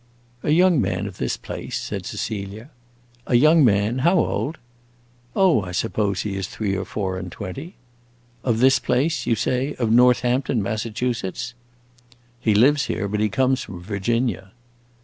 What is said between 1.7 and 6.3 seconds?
said Cecilia. "A young man? How old?" "I suppose